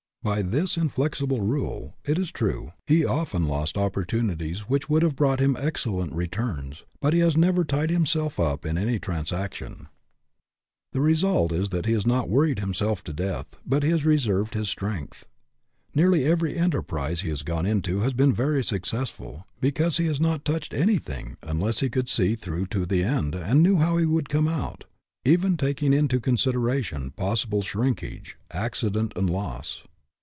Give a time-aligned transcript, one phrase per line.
[0.23, 5.39] By this inflexible rule, it is true, he often lost opportunities which would have brought
[5.39, 9.39] him excellent returns, but he has never tied himself up in any tran FREEDOM AT
[9.39, 9.87] ANY COST 57 saction.
[10.93, 14.53] The result is that he has not wor ried himself to death, but has reserved
[14.53, 15.25] his strength.
[15.95, 20.45] Nearly every enterprise he has gone into has been very successful, because he has not
[20.45, 24.29] touched anything unless he could see through to the end and knew how he would
[24.29, 24.83] come out
[25.25, 29.81] (even taking into consideration possi ble shrinkage, accident, and loss).